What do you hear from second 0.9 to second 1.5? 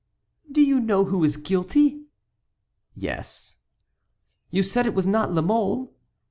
who is